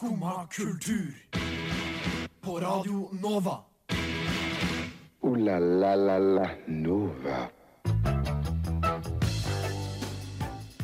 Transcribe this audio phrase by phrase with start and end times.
[0.00, 1.14] Skumma kultur.
[2.40, 3.58] På Radio Nova.
[5.20, 7.48] O-la-la-la-la Nova.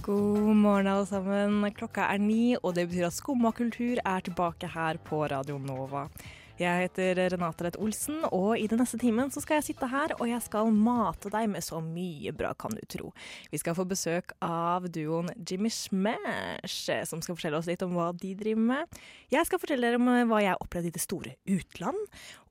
[0.03, 1.73] God morgen, alle sammen.
[1.73, 6.11] Klokka er ni, og det betyr at Skumma kultur er tilbake her på Radio Nova.
[6.57, 10.15] Jeg heter Renate Rett Olsen, og i den neste timen så skal jeg sitte her
[10.17, 13.11] og jeg skal mate deg med så mye bra, kan du tro.
[13.53, 18.09] Vi skal få besøk av duoen Jimmy Smash, som skal fortelle oss litt om hva
[18.17, 18.99] de driver med.
[19.29, 22.01] Jeg skal fortelle dere om hva jeg opplevde i det store utland,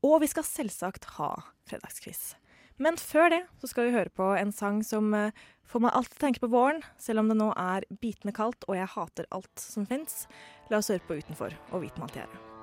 [0.05, 1.33] og vi skal selvsagt ha
[1.65, 2.35] fredagskviss.
[2.77, 6.13] Men før det så skal vi høre på en sang som eh, får meg alltid
[6.13, 9.33] til å tenke på våren, selv om det nå er bitende kaldt og jeg hater
[9.33, 10.27] alt som fins.
[10.69, 12.54] La oss høre på Utenfor og Hvitmalt gjerde.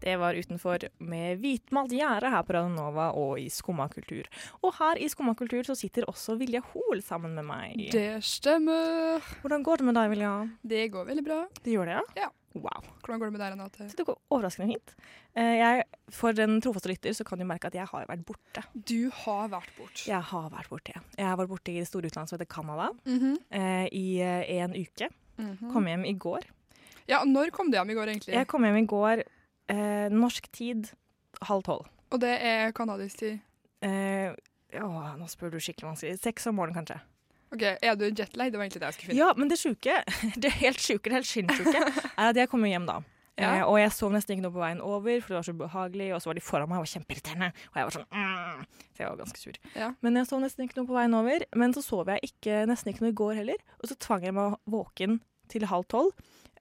[0.00, 4.26] Det var utenfor med hvitmalt gjerde her på Radionova og i Skumma kultur.
[4.64, 7.86] Og her i Skumma kultur så sitter også Vilja Hoel sammen med meg.
[7.92, 9.20] Det stemmer.
[9.42, 10.34] Hvordan går det med deg, Vilja?
[10.62, 11.40] Det går veldig bra.
[11.62, 12.04] Det gjør det, ja?
[12.24, 12.30] Ja.
[12.54, 12.82] Wow.
[13.04, 13.84] Hvordan går det med deg, Renate?
[13.94, 14.94] Det går overraskende fint.
[15.38, 18.64] Eh, Jeg, for en trofaste lytter så kan du merke at jeg har vært borte.
[18.74, 20.02] Du har vært borte.
[20.08, 20.96] Jeg har vært borte.
[20.96, 21.02] ja.
[21.18, 23.88] Jeg har vært borte i det store utlandet som heter Canada mm -hmm.
[23.92, 25.10] i eh, en uke.
[25.38, 25.72] Mhm.
[25.72, 26.40] Kom hjem i går.
[27.06, 28.34] Ja, når kom du hjem i går, egentlig?
[28.34, 29.22] Jeg kom hjem i går
[29.70, 30.90] eh, norsk tid
[31.46, 31.86] halv tolv.
[32.10, 33.38] Og det er kanadisk tid.
[33.86, 34.34] Eh,
[34.82, 36.18] åh, nå spør du skikkelig vanskelig.
[36.20, 36.98] Seks om morgenen, kanskje.
[37.50, 38.52] Ok, Er du jetlag?
[38.52, 39.20] Det var egentlig det jeg skulle finne.
[39.20, 40.02] Ja, men det sjuke,
[40.42, 41.80] det helt sjuke, det helt sinnssjuke,
[42.20, 43.00] er at jeg kom hjem da.
[43.40, 43.54] Ja.
[43.56, 46.10] Eh, og jeg sov nesten ikke noe på veien over, for det var så behagelig.
[46.14, 47.48] Og så var de foran meg og var kjempeirriterende.
[47.72, 48.66] Og jeg var sånn mm.
[48.90, 49.60] Så jeg var ganske sur.
[49.78, 49.88] Ja.
[50.04, 51.46] Men jeg sov nesten ikke noe på veien over.
[51.62, 53.64] Men så sov jeg ikke, nesten ikke noe i går heller.
[53.80, 55.18] Og så tvang jeg meg våken
[55.50, 56.12] til halv tolv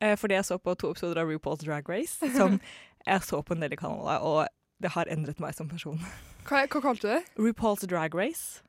[0.01, 2.59] eh, fordi jeg så på to episoder av RuPaul's Drag Race, som
[3.09, 4.47] jeg så på en del i Canada, og
[4.83, 5.99] det har endret meg som person.
[6.47, 7.21] Hva, hva kalte du det?
[7.37, 8.61] RuPaul's Drag Race.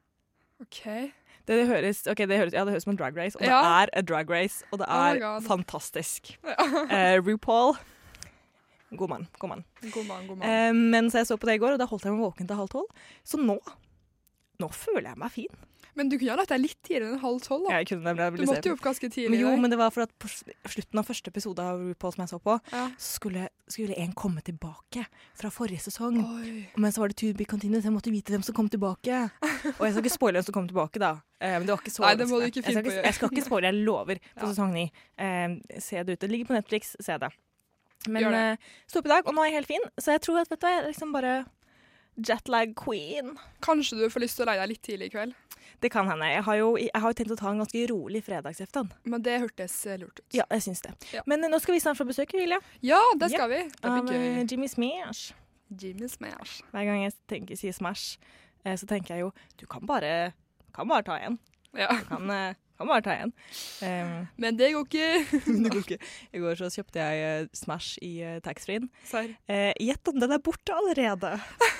[0.60, 0.82] OK.
[1.48, 3.58] Det, det høres, okay, det høres, ja, det høres som en drag race, og Ja.
[3.58, 6.36] det er en drag race, og det Oh er oh fantastisk.
[6.94, 7.74] uh, RuPaul
[8.96, 9.28] God mann.
[9.38, 9.64] God mann.
[9.94, 10.70] God mann, god mann.
[10.70, 12.46] Uh, men så jeg så på det i går, og da holdt jeg meg våken
[12.50, 12.90] til halv tolv.
[13.24, 13.56] Så nå
[14.60, 15.60] nå føler jeg meg fin.
[16.00, 17.66] Men du kunne ha lagt deg litt tidligere enn halv tolv.
[17.68, 17.76] da.
[17.82, 19.30] Jeg kunne nemlig Du ville se- måtte jo opp ganske tidlig.
[19.34, 20.30] men jo, men det var for at på
[20.72, 22.84] slutten av første episode av RuPaul som jeg så på, ja.
[22.96, 25.04] så skulle, skulle en komme tilbake
[25.36, 26.16] fra forrige sesong.
[26.24, 26.54] Oi.
[26.80, 29.20] Men så var det to be continued, så jeg måtte vite hvem som kom tilbake.
[29.76, 31.12] Og jeg skal ikke spoile hvem som kom tilbake, da.
[31.40, 33.04] Eh, men det var ikke så Nei, det må du ikke finne på gjøre.
[33.04, 34.50] Jeg skal ikke spoile, jeg lover, på Ja.
[34.54, 34.86] sesong ni.
[35.20, 36.20] Eh, se det ut.
[36.24, 37.30] Det ligger på Netflix, se det.
[38.08, 38.40] Men det.
[38.56, 38.56] eh,
[38.88, 40.60] sto opp i dag, og nå er jeg helt fin, så jeg tror at vet
[40.60, 41.34] du, hva, jeg liksom bare
[42.26, 43.36] jetlag queen.
[43.64, 45.38] Kanskje du får lyst til å leie deg litt tidlig i kveld.
[45.80, 46.28] Det kan hende.
[46.28, 48.90] Jeg har jo, jeg har tenkt å ta en ganske rolig fredagseftan.
[49.08, 50.26] Men det hørtes eh, lurt ut.
[50.36, 50.92] Ja, jeg syns det.
[51.14, 51.22] Ja.
[51.30, 53.62] Men eh, nå skal vi snart få besøk, Julia, Ja, det skal vi.
[53.72, 54.44] Det av eh, gøy.
[54.50, 55.32] Jimmy Smash.
[55.70, 56.60] Jimmy Smash.
[56.74, 58.18] Hver gang jeg tenker, sier Smash,
[58.66, 60.34] så tenker jeg jo du kan bare,
[60.76, 61.38] kan bare ta en.
[61.78, 61.88] Ja.
[61.94, 62.34] Du kan,
[62.80, 63.32] kan bare ta én.
[63.84, 65.08] Um, Men det går ikke.
[65.64, 65.98] det går ikke.
[66.32, 68.88] I går så kjøpte jeg eh, Smash i uh, taxfree-en.
[69.80, 71.34] Gjett om den er borte allerede.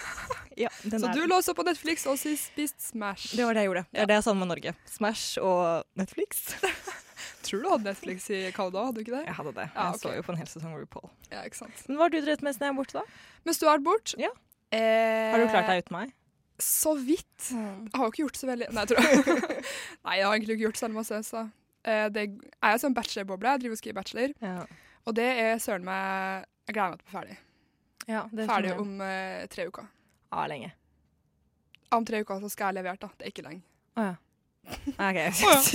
[0.65, 3.33] ja, den Så er du lå så på Netflix og spiste spist Smash.
[3.37, 3.85] Det var det jeg gjorde.
[3.91, 4.03] Det Ja.
[4.05, 4.75] er det jeg sa med Norge.
[4.93, 6.45] Smash og Netflix.
[7.45, 9.25] Tror du hadde Netflix i Canada, hadde du ikke det?
[9.27, 9.67] Jeg hadde det.
[9.75, 11.09] Ja, Jeg så jo på en hel sesong RuPaul.
[11.33, 11.83] Ja, ikke sant.
[11.89, 13.21] Men hva har du drevet med siden jeg er borte, da?
[13.49, 14.21] Mens du har vært borte?
[14.21, 14.31] Ja.
[14.77, 16.13] eh, Har du klart deg uten meg?
[16.65, 17.51] Så vidt.
[17.51, 19.65] Jeg har jo ikke gjort så veldig Nei, jeg tror jeg.
[20.07, 21.21] Nei, jeg har egentlig ikke gjort så masse.
[21.27, 21.45] Så.
[21.89, 22.27] Eh, det
[22.61, 23.55] er sånn bachelorboble.
[23.55, 24.35] Jeg driver og skriver bachelor.
[24.45, 24.57] Ja.
[25.09, 27.39] Og det er søren meg Jeg gleder meg til å bli ferdig.
[28.11, 29.87] ja det Ferdig om uh, tre uker.
[30.31, 30.73] Ja, lenge.
[31.91, 33.11] Om tre uker så skal jeg ha levert, da.
[33.19, 33.65] Det er ikke lenge.
[33.99, 34.19] Å ja.
[35.01, 35.71] OK, jeg syns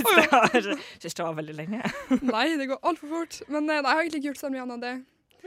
[1.02, 1.82] det, det var veldig lenge.
[2.22, 3.40] Nei, det går altfor fort.
[3.50, 4.94] Men eh, nei, jeg har egentlig ikke gjort så mye annet enn det.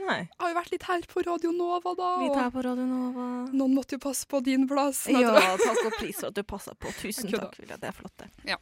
[0.06, 0.20] Nei.
[0.26, 2.10] Jeg har jo vært litt her på Radio Nova, da.
[2.24, 3.28] Litt her på Radio Nova.
[3.52, 5.04] Noen måtte jo passe på din plass.
[5.12, 6.90] Ja, takk og pris for at du passa på.
[7.02, 7.76] Tusen takk, Vilja.
[7.80, 8.30] Det er flott, det.
[8.48, 8.56] Ja.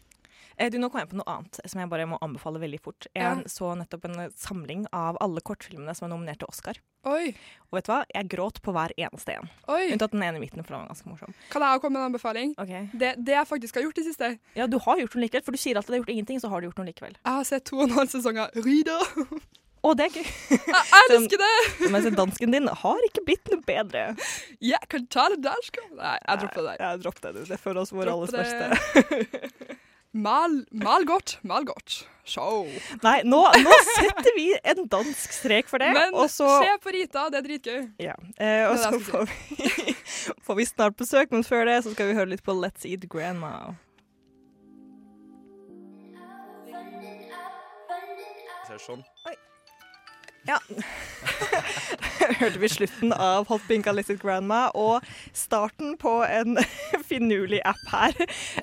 [0.58, 3.06] Eh, Du, nå kom jeg på noe annet som jeg bare må anbefale veldig fort.
[3.14, 3.34] Jeg Ja.
[3.46, 6.80] så nettopp en eh, samling av alle kortfilmene som er nominert til Oscar.
[7.06, 7.28] Oi,
[7.70, 8.00] Og vet du hva?
[8.12, 9.48] Jeg gråt på hver eneste en.
[9.68, 9.92] oi.
[9.94, 11.32] Unntatt den ene i midten, for den var ganske morsom.
[11.54, 12.54] Kan jeg komme med en anbefaling?
[12.58, 12.74] Ok.
[12.98, 15.52] Det, det jeg faktisk har gjort i siste Ja, du har gjort noe likevel, for
[15.54, 17.14] du sier alltid at du har gjort ingenting, så har du gjort noe likevel.
[17.22, 18.98] Jeg har sett to og en halv sesong av Ryda.
[19.88, 20.26] Å, det er gøy!
[20.52, 21.52] Jeg elsker det!
[21.94, 24.02] Mens dansken din har ikke blitt noe bedre.
[24.60, 25.80] Jeg kan ta det dansk.
[25.96, 27.42] Nei, jeg dropper det Jeg dropper dropp det, du.
[27.48, 29.78] Det føler oss vår alles Dropper beste.
[30.18, 31.98] Mal, mal godt, mal godt.
[32.24, 32.64] Show.
[33.04, 36.94] Nei, nå, nå setter vi en dansk strek for det, Men og så se på
[36.96, 37.82] Rita, det er dritgøy.
[38.02, 39.92] Ja, eh, og så får vi,
[40.48, 43.04] får vi snart besøk, men før det så skal vi høre litt på Let's Eat
[43.12, 43.52] Grandma.
[48.78, 49.00] Sånn.
[50.48, 50.56] Ja.
[52.40, 55.04] Hørte vi slutten av Hot Pink av Grandma, og
[55.36, 56.56] starten på en
[57.10, 58.16] finurlig app her.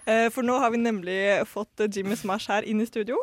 [0.05, 1.17] Eh, For nå har vi nemlig
[1.49, 3.17] fått Jimmy Smash her inn i studio.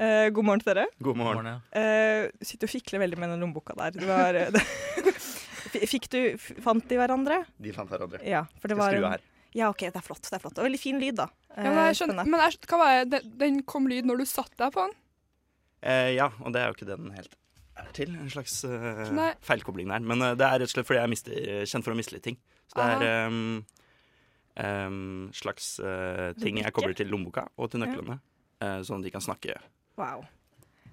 [0.00, 0.86] Eh, god morgen til dere.
[1.04, 1.44] God morgen.
[1.44, 1.80] Morgen, ja.
[1.80, 3.94] Eh, du sitter og fikler veldig med den lommeboka der.
[3.96, 4.40] Det var,
[5.92, 6.20] Fikk du,
[6.64, 7.42] Fant de hverandre?
[7.60, 8.22] De fant hverandre.
[8.24, 9.24] Ja, for det var en- her.
[9.56, 10.20] Ja, OK, det er flott.
[10.26, 10.58] det er flott.
[10.60, 11.30] Og veldig fin lyd, da.
[11.56, 13.20] Ja, men jeg skjønner, men jeg, skjønner- hva var det?
[13.40, 14.92] Den, kom lyd når du satt deg på den?
[15.86, 17.32] Eh, ja, og det er jo ikke den helt
[17.96, 18.12] til.
[18.16, 20.04] En slags uh, feilkobling der.
[20.04, 22.26] Men uh, det er rett og slett fordi jeg er kjent for å miste litt
[22.26, 22.38] ting.
[22.70, 23.60] Så det er um,
[24.56, 28.18] um, slags uh, ting jeg kobler til lommeboka og til nøklene,
[28.62, 29.58] eh, sånn at de kan snakke.
[30.00, 30.24] Wow.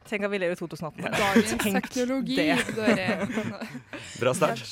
[0.08, 1.06] Tenk at vi lever i 2018.
[1.16, 2.38] Dagens teknologi.
[4.22, 4.66] Bra start.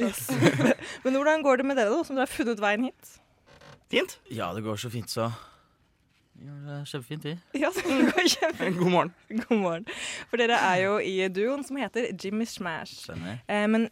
[1.05, 3.15] Men hvordan går det med dere, da, som dere har funnet veien hit?
[3.91, 4.19] Fint.
[4.31, 5.31] ja, det går så fint, så.
[6.41, 7.33] Kjempefint, vi.
[7.61, 7.69] Ja,
[8.33, 8.71] kjempe...
[8.77, 9.11] God morgen.
[9.29, 9.85] God morgen.
[10.31, 13.03] For dere er jo i duoen som heter Jimmy Smash.
[13.05, 13.41] Stemmer.
[13.47, 13.87] Eh, men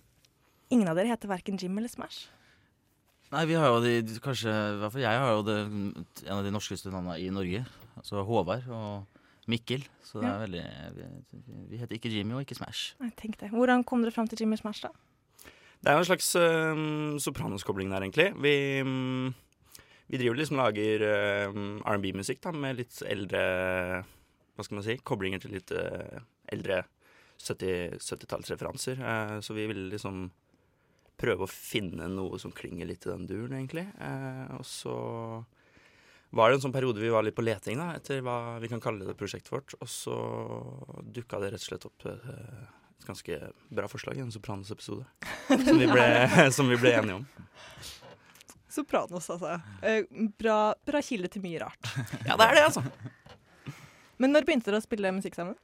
[0.74, 2.28] ingen av dere heter verken Jim eller Smash.
[3.30, 5.58] Nei, vi har jo de, kanskje I hvert fall jeg har jo det,
[6.26, 7.62] en av de norskeste navnene i Norge.
[8.00, 9.20] Altså Håvard og
[9.50, 9.84] Mikkel.
[10.06, 10.34] Så det Ja.
[10.40, 10.64] er veldig
[10.96, 11.06] vi,
[11.70, 12.96] vi heter ikke Jimmy og ikke Smash.
[13.02, 13.52] Nei, tenk det.
[13.54, 14.90] Hvordan kom dere fram til Jimmy Smash, da?
[15.80, 18.32] Det er jo en slags um, sopranoskobling der, egentlig.
[18.44, 18.54] Vi,
[18.84, 19.30] um,
[20.10, 21.60] vi driver liksom lager uh,
[21.94, 23.42] R&B-musikk da, med litt eldre
[24.58, 24.98] Hva skal man si?
[25.06, 26.20] Koblinger til litt uh,
[26.50, 26.84] eldre
[27.40, 29.00] 70 70-tallsreferanser.
[29.00, 30.28] Eh, så vi ville liksom
[31.20, 33.88] prøve å finne noe som klinger litt i den duren, egentlig.
[34.00, 34.96] Eh, og så
[36.36, 38.84] var det en sånn periode vi var litt på leting da, etter hva vi kan
[38.84, 39.76] kalle det prosjektet vårt.
[39.80, 40.18] Og så
[41.04, 42.68] dukka det rett og slett opp eh,
[43.00, 43.40] et ganske
[43.72, 45.08] bra forslag i en Sopranos-episode.
[45.48, 45.84] Som,
[46.60, 47.28] som vi ble enige om.
[48.70, 49.56] Sopranos, altså.
[49.82, 50.06] Eh,
[50.38, 51.90] bra, bra kilde til mye rart.
[52.28, 52.84] Ja, det er det, altså.
[54.20, 55.58] Men når begynte dere å spille musikk sammen?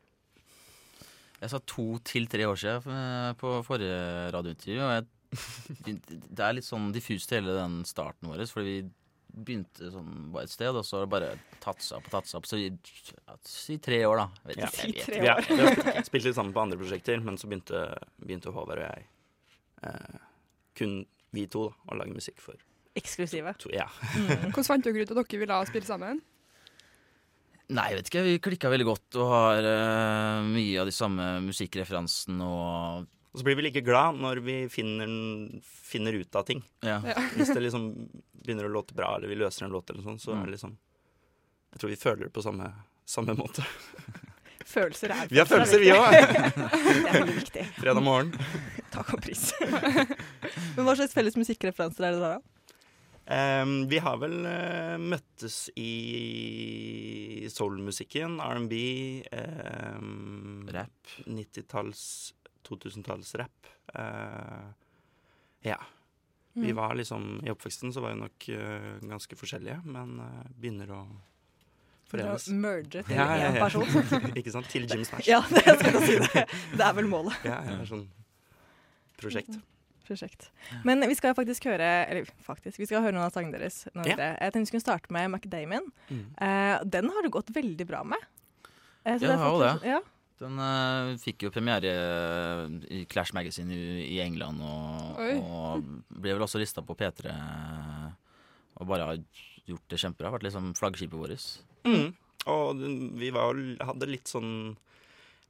[1.41, 3.97] Jeg sa to til tre år siden eh, på forrige
[4.33, 4.77] radiointervju.
[4.81, 5.97] Og jeg,
[6.37, 8.85] det er litt sånn diffust hele den starten vår, fordi vi
[9.35, 11.31] begynte sånn bare et sted, og så har det bare
[11.63, 12.47] tatt seg opp og tatt seg opp.
[12.47, 14.45] Så i ja, si tre år, da.
[14.47, 14.69] Vet Ja.
[14.71, 15.27] Si jeg vet tre Vi år.
[15.27, 15.35] Ja,
[15.83, 17.83] vi har spilt litt sammen på andre prosjekter, men så begynte,
[18.23, 19.09] begynte Håvard og jeg
[19.91, 20.23] eh,
[20.79, 21.03] kun
[21.35, 22.55] vi to da, å lage musikk for
[22.95, 23.53] Eksklusive.
[23.59, 23.71] to.
[23.75, 23.89] Ja.
[24.15, 24.51] Mm.
[24.51, 26.21] Hvordan fant dere ut at dere ville spille sammen?
[27.75, 28.23] Nei, jeg vet ikke.
[28.27, 33.43] Vi klikka veldig godt og har uh, mye av de samme musikkreferansene og Og så
[33.47, 35.09] blir vi like glad når vi finner,
[35.65, 36.61] finner ut av ting.
[36.85, 37.01] ja.
[37.03, 37.17] Ja.
[37.35, 37.89] Hvis det liksom
[38.45, 40.53] begynner å låte bra, eller vi løser en låt, eller noe sånn, så er det
[40.55, 40.77] liksom
[41.73, 42.69] Jeg tror vi føler det på samme,
[43.09, 43.65] samme måte.
[44.65, 46.13] Følelser er Vi har følelser, vi òg!
[46.13, 47.65] Det er veldig viktig.
[47.77, 48.31] Fredag morgen.
[48.93, 49.49] Takk og pris.
[50.77, 52.37] Men hva slags felles musikkreferanser er det da?
[53.27, 58.75] Ehm, vi har vel uh, møttes i soulmusikken, R&B,
[59.33, 61.13] um, Rap.
[61.25, 62.33] 90-talls,
[62.65, 63.69] 2000-talls-rapp.
[63.95, 64.65] Eh,
[65.69, 65.77] ja.
[66.55, 66.75] Vi Mm.
[66.75, 71.01] var liksom I oppveksten så var vi nok uh, ganske forskjellige, men uh, begynner å
[72.07, 72.47] forenes.
[72.47, 73.65] Merge til Ja, ja, én ja.
[73.65, 73.83] person.
[74.39, 74.69] Ikke sant?
[74.71, 75.27] Til Jim Smash.
[75.27, 75.65] Ja, det
[76.07, 76.45] si det.
[76.77, 77.35] Det er vel målet.
[77.43, 78.05] Ja, ja, sånn
[79.19, 79.59] prosjekt.
[80.05, 80.49] Prosjekt.
[80.85, 83.85] Men vi skal faktisk høre Eller faktisk, vi skal høre noen av sangene deres.
[83.93, 84.15] Ja.
[84.15, 85.87] Jeg tenkte vi skulle starte med MacDamon.
[86.09, 86.25] Mm.
[86.37, 88.27] Uh, den har det gått veldig bra med.
[89.05, 89.73] Uh, så Ja, det har jo det.
[89.95, 90.01] Ja.
[90.41, 91.93] Den uh, fikk jo premiere
[92.91, 98.09] i Clash Magazine i, i England, og, og ble vel også lista på P3 eh,
[98.75, 99.21] og bare har
[99.65, 100.33] gjort det kjempebra.
[100.35, 101.45] Vært liksom flaggskipet vårt.
[101.87, 102.09] Mm.
[102.51, 102.83] Og
[103.21, 104.75] vi var, hadde litt sånn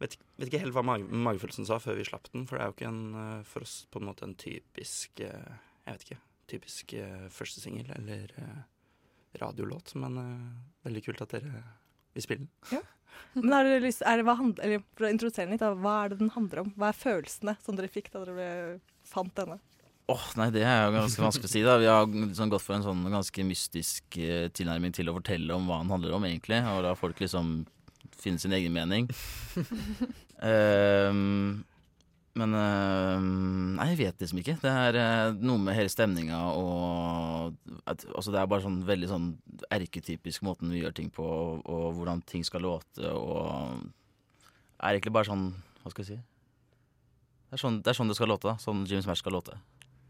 [0.01, 2.71] vet, vet ikke helt hva mage, magefølelsen sa før vi slapp den, for det er
[2.71, 6.21] jo ikke en, eh, for oss på en måte en typisk eh, Jeg vet ikke.
[6.45, 8.63] Typisk uh, første singel eller eh,
[9.41, 10.49] radiolåt, men eh,
[10.85, 11.63] veldig kult at dere
[12.15, 12.83] vil spille den.
[13.35, 15.71] Men har dere lyst, er det, hva handler, eller For å introdusere den litt, da,
[15.79, 16.73] hva er det den handler om?
[16.79, 18.49] Hva er følelsene som dere fikk da dere ble,
[19.07, 19.59] fant denne?
[20.11, 21.61] Åh, nei, det er jo ganske vanskelig å si.
[21.65, 25.55] da Vi har liksom gått for en sånn ganske mystisk eh, tilnærming til å fortelle
[25.55, 26.59] om hva den handler om, egentlig.
[26.69, 27.55] Og la folk liksom
[28.25, 29.07] finne sin egen mening.
[30.41, 31.63] um,
[32.39, 33.27] men ehm,
[33.77, 34.57] Nei, jeg vet liksom ikke.
[34.59, 37.55] Det er uh, noe med hele stemninga og
[37.87, 39.29] at, Altså, det er bare sånn veldig sånn
[39.71, 43.85] erketypisk måten vi gjør ting på, og, og hvordan ting skal låte, og
[44.81, 45.47] er egentlig bare sånn
[45.83, 46.19] Hva skal jeg si?
[47.45, 48.57] Det er sånn det, er sånn det skal låte.
[48.59, 49.55] Sånn Jim Smash skal låte.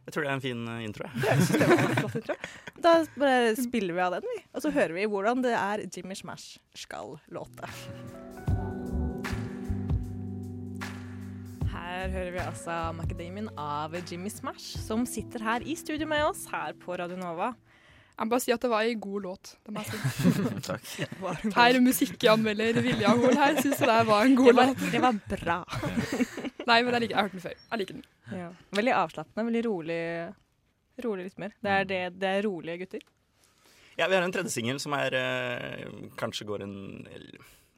[0.06, 1.10] Jeg tror det er en fin eh, intro.
[1.18, 2.38] jeg.
[2.86, 4.44] Da bare spiller vi av den, vi.
[4.54, 7.66] Og så hører vi hvordan det er Jimmy Smash skal låte.
[11.72, 16.46] Her hører vi altså Macadamien av Jimmy Smash, som sitter her i studio med oss
[16.52, 17.54] her på Radio Nova.
[18.16, 19.56] Jeg må bare si at det var ei god låt.
[19.66, 20.32] Det må jeg si.
[20.70, 20.86] Takk.
[21.58, 24.86] Her musikkanmelder Vilja Hol her syns jeg det var en god Det var, låt.
[24.94, 25.58] det var bra.
[26.66, 27.58] Nei, men jeg liker, jeg har hørt den før.
[27.72, 28.06] Jeg liker den.
[28.34, 28.48] Ja.
[28.80, 30.00] Veldig avslappende, veldig rolig,
[31.06, 31.58] rolig rytmer.
[31.62, 33.04] Det er, det, det er rolige gutter.
[33.96, 35.86] Ja, Vi har en tredje singel som er eh,
[36.20, 36.78] kanskje går en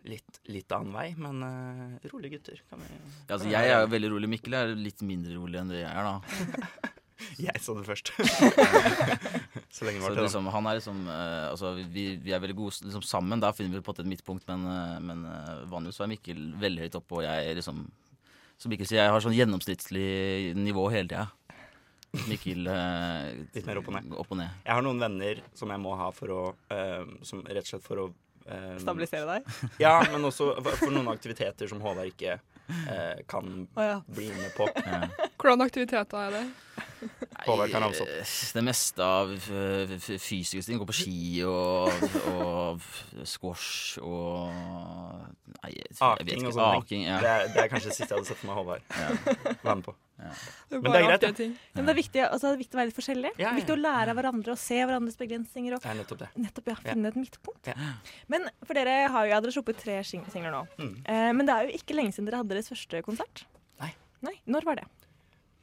[0.07, 3.89] litt, litt annen vei, men uh, rolige gutter kan vi Ja, altså, jeg er jo
[3.91, 4.29] veldig rolig.
[4.37, 6.93] Mikkel er litt mindre rolig enn det jeg er, da.
[7.41, 8.11] Jeg sa det først.
[9.73, 10.25] Så lenge Så var det, da.
[10.27, 13.41] liksom, han er liksom eh, Altså, vi, vi er veldig gode liksom, sammen.
[13.41, 16.11] Da finner vi på en måte et midtpunkt, men, eh, men eh, vanligvis så er
[16.13, 17.81] Mikkel veldig høyt oppe, og jeg er liksom
[18.57, 21.27] Som Mikkel sier, jeg har sånn gjennomsnittlig nivå hele tida.
[22.25, 24.13] Mikkel eh, Litt mer opp og ned.
[24.17, 24.61] Opp og ned.
[24.65, 26.41] Jeg har noen venner som jeg må ha for å
[26.73, 28.05] eh, Som rett og slett for å
[28.47, 29.51] eh, Stabilisere deg?
[29.83, 33.99] Ja, men også for for noen aktiviteter som Håvard ikke eh, kan oh, ja.
[34.07, 34.69] bli med på.
[34.87, 35.03] Ja.
[35.37, 36.86] Hvordan aktiviteter er det?
[37.47, 38.03] Kan ramse.
[38.03, 40.79] Eh, Det meste av eh, fysiske ting.
[40.81, 41.91] Gå på ski og,
[42.33, 42.81] og
[43.27, 44.49] squash og
[45.57, 46.49] Nei, jeg, jeg vet ikke.
[46.49, 46.83] og sånne ting.
[46.83, 47.21] Aking, ja.
[47.21, 48.81] Det, er, det er kanskje det siste jeg hadde sett for meg Håvard
[49.63, 49.95] være med på.
[50.17, 51.45] Det Men det er greit, ja.
[51.45, 53.31] ja Men det er viktig, altså, det er viktig å være litt forskjellig.
[53.37, 53.51] Ja, ja.
[53.59, 55.75] Viktig å lære av hverandre og se hverandres begrensninger.
[55.77, 56.29] Og Det er nettopp det.
[56.41, 57.69] nettopp, ja, finne et midtpunkt.
[57.69, 57.91] Ja.
[58.33, 60.63] Men for dere har jo ja, dere sluppet tre singler nå.
[60.81, 60.93] Mm.
[61.05, 63.45] Eh, men det er jo ikke lenge siden dere hadde deres første konsert.
[63.83, 63.91] Nei.
[64.25, 64.87] Nei, Når var det?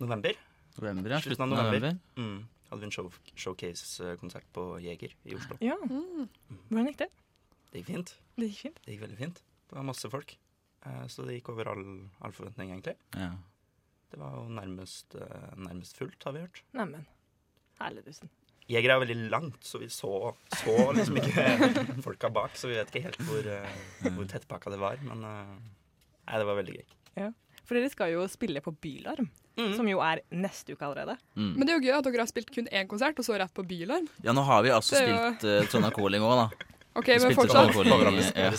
[0.02, 0.38] November.
[0.78, 1.20] November, ja.
[1.22, 1.96] Slutten av november.
[2.18, 2.38] Mm.
[2.70, 5.58] Hadde vi en show, showcase-konsert på Jeger i Oslo.
[5.62, 5.76] Ja.
[5.86, 6.28] Mm.
[6.68, 7.10] Hvordan gikk det?
[7.70, 8.14] Det gikk fint.
[8.38, 8.80] Det gikk fint.
[8.84, 9.42] Det gikk veldig fint.
[9.70, 10.36] Det var masse folk.
[10.86, 11.84] Eh, så det gikk over all,
[12.24, 12.96] all forventning, egentlig.
[13.14, 13.32] Ja.
[14.10, 16.62] Det var jo nærmest, eh, nærmest fullt, har vi hørt.
[16.76, 17.06] Neimen.
[17.80, 18.30] Herlig tusen.
[18.70, 20.10] Jeger er veldig langt, så vi så,
[20.56, 21.46] så liksom ikke
[22.06, 22.54] folka bak.
[22.56, 25.02] Så vi vet ikke helt hvor, eh, hvor tettpakka det var.
[25.04, 25.56] Men eh,
[26.24, 27.32] nei, det var veldig gøy.
[27.64, 29.30] For dere skal jo spille på Bylarm,
[29.76, 31.16] som jo er neste uke allerede.
[31.36, 31.50] Mm.
[31.56, 33.54] Men det er jo gøy at dere har spilt kun én konsert, og så rett
[33.54, 34.08] på Bylarm.
[34.24, 36.70] ja, nå har vi altså jo- spilt uh, Trondheim Calling òg, da.
[36.94, 37.74] OK, men fortsatt.
[38.38, 38.50] Ja.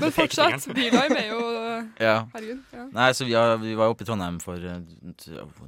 [0.00, 1.40] men fortsatt Bylarm er jo
[2.08, 2.14] ja.
[2.34, 2.60] Herregud.
[2.72, 2.84] Ja.
[2.96, 4.78] Nei, så vi, har, vi var oppe i Trondheim for eh,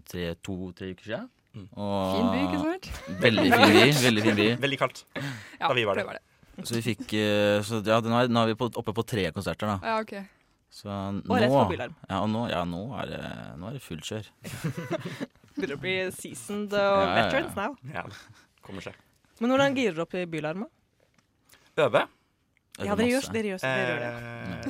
[0.09, 1.27] tre, to-tre uker siden.
[1.55, 1.67] Mm.
[1.79, 2.87] Og Fin by, ikke sant?
[3.25, 3.83] Veldig fin by.
[4.05, 4.47] Veldig fin by.
[4.65, 5.05] Veldig kaldt.
[5.17, 6.09] Ja, Da vi var det der.
[6.13, 6.67] var det.
[6.69, 9.29] Så vi fikk eh, Så ja, nå er, nå er vi på, oppe på tre
[9.35, 9.79] konserter, da.
[9.83, 10.17] Ja, OK.
[10.75, 11.95] Så Og rett på bilarm.
[12.09, 13.21] Ja, og nå, ja, nå, er det,
[13.61, 14.31] nå er det fullt kjør.
[15.55, 17.15] Begynner å bli seasoned og Ja, ja, ja.
[17.21, 17.77] veterans now.
[17.95, 18.03] Ja,
[18.67, 18.99] kommer seg.
[19.39, 20.67] Men hvordan girer dere opp i bylarma?
[21.85, 22.03] Øve.
[22.83, 24.09] Ja, dere gjør, dere gjør, dere gjør det.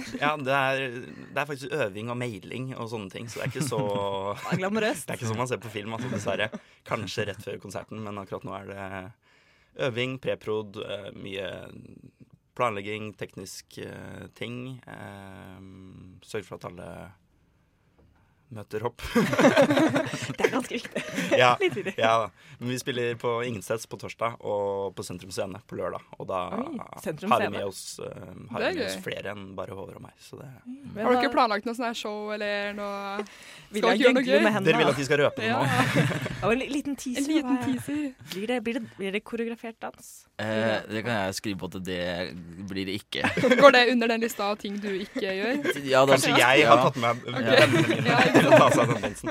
[0.04, 0.82] Eh, ja, det er,
[1.32, 3.80] det er faktisk øving og mailing og sånne ting, så det er ikke så
[4.60, 5.06] glamorøst.
[5.08, 6.50] Det er ikke sånn man ser på film, altså, dessverre.
[6.84, 8.88] Kanskje rett før konserten, men akkurat nå er det
[9.88, 11.48] øving, preprod, eh, mye
[12.54, 14.80] planlegging, teknisk eh, ting.
[14.86, 15.60] Uh,
[16.22, 16.88] Sørge for at alle
[18.54, 19.02] møter opp.
[20.34, 21.02] Det er ganske viktig.
[21.42, 21.94] ja, Litt tidlig.
[21.98, 22.30] ja da.
[22.58, 26.02] Men vi spiller på Ingensteds på torsdag og på Sentrum Scene på lørdag.
[26.18, 28.06] Og da Oi, har vi med oss, uh,
[28.54, 30.14] har vi med oss flere enn bare Håvard og meg.
[30.22, 31.00] Så det mm.
[31.00, 34.38] Har dere planlagt noe sånt show eller noe Skal dere gjøre noe gøy?
[34.46, 34.60] med.
[34.68, 36.06] Dere vil at vi skal røpe det Ja, nå?
[36.44, 37.22] Ja, en liten teaser.
[37.22, 38.00] en liten er- teaser.
[38.34, 40.10] Blir det, blir, det, blir det koreografert dans?
[40.38, 42.00] Eh, det kan jeg skrive på at det
[42.68, 43.22] blir det ikke.
[43.60, 45.62] Går det under den lista av ting du ikke gjør?
[45.88, 48.18] Ja, da- Kanskje jeg har tatt med vennene mine
[48.50, 49.30] Ja, til å ta seg den dansen.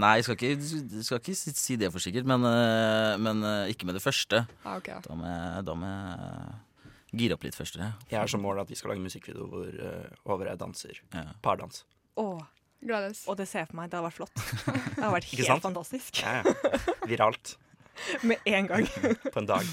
[0.00, 3.72] Nei, jeg skal ikke, skal ikke si- si det for sikkert, men, eh, men eh,
[3.74, 4.44] ikke med det første.
[4.64, 5.00] Ah, okay.
[5.06, 7.76] Da må jeg, da må jeg gire opp litt først.
[7.80, 7.92] Ja.
[8.12, 11.24] Jeg har som mål at vi skal lage musikkvideo hvor uh, jeg danser Ja.
[11.42, 11.84] pardans.
[12.16, 12.40] Oh.
[12.80, 13.26] Gladys.
[13.28, 13.90] og det ser jeg for meg.
[13.92, 14.34] Det har vært flott.
[14.96, 16.22] Det har vært helt fantastisk.
[16.22, 16.78] Ja, ja.
[17.10, 17.56] Viralt
[18.24, 18.86] Med en gang.
[19.28, 19.66] på en dag.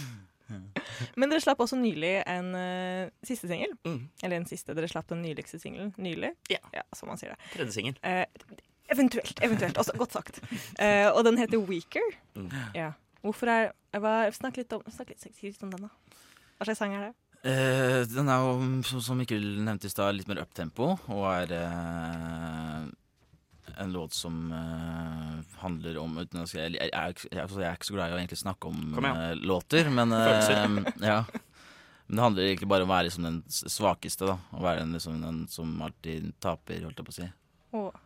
[1.20, 3.74] Men dere slapp også nylig en uh, siste singel.
[3.88, 4.00] Mm.
[4.24, 4.76] Eller en siste.
[4.78, 6.34] Dere slapp den nyligste singelen nylig.
[6.52, 6.62] Ja.
[6.96, 7.52] som man sier det.
[7.56, 8.00] Tredje singel.
[8.04, 8.24] Uh,
[8.94, 9.44] eventuelt.
[9.44, 9.78] Eventuelt.
[9.78, 10.42] Altså, godt sagt.
[10.80, 12.18] Uh, og den heter Weaker.
[12.38, 12.50] Mm.
[12.78, 12.92] Ja.
[13.26, 16.20] Hvorfor er var, Snakk litt om, snakk litt, snakk litt om den, da.
[16.58, 17.16] Hva slags sang er det?
[17.48, 18.54] Eh, den er jo,
[18.88, 21.54] som, som Mikkel nevnte i stad, litt mer uptempo, og er
[23.80, 27.70] en låt som uh, handler om uten å si, jeg, jeg, er jeg, altså, jeg
[27.70, 31.22] er ikke så glad i å egentlig snakke om uh, låter, men uh, ja.
[32.08, 34.38] Men det handler egentlig bare om å være liksom den svakeste, da.
[34.56, 37.30] Å være den, liksom, den som alltid taper, holdt jeg på å si.
[37.76, 38.04] Åh,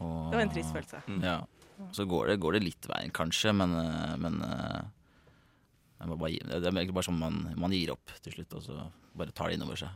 [0.00, 1.02] Og, det var en trist følelse.
[1.06, 1.20] Mm.
[1.22, 1.36] Ja.
[1.94, 3.74] Så går det, går det litt veien, kanskje, men,
[4.22, 4.40] men
[6.02, 8.80] bare det er egentlig bare sånn man, man gir opp til slutt, og så
[9.14, 9.94] bare tar det inn over seg.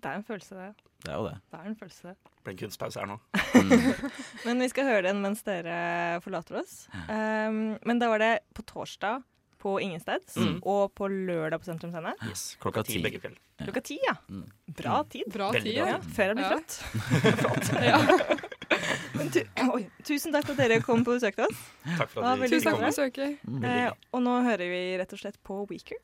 [0.00, 0.68] Det er en følelse, det.
[1.04, 1.34] Det er jo det.
[1.52, 2.32] Det er en følelse, det.
[2.44, 3.16] Ble en kunstpause her nå.
[3.54, 4.12] Mm.
[4.46, 6.86] Men vi skal høre den mens dere forlater oss.
[7.08, 9.22] Um, men da var det på torsdag
[9.60, 10.54] på Ingensteds Mm.
[10.64, 12.14] og på lørdag på Sentrum Scene.
[12.24, 12.56] Yes.
[12.62, 13.36] Klokka ti begge kvelder.
[13.60, 14.14] Klokka ti, ja.
[14.32, 14.46] Mm.
[14.78, 15.26] Bra tid.
[15.28, 15.82] Bra Veldig tid.
[15.82, 15.98] bra Ja.
[16.16, 16.56] Før jeg blir Ja.
[16.56, 16.80] trøtt.
[17.90, 17.98] Ja.
[19.18, 19.40] Men tu
[19.74, 21.60] oi, tusen takk for at dere kom på besøk til oss.
[21.98, 22.54] Takk for at vi kom.
[22.54, 22.92] Tusen fikk takk for komme.
[22.94, 23.42] besøket.
[23.44, 23.60] Mm.
[23.60, 26.00] Veldig Eh, og nå hører vi rett og slett på Weaker.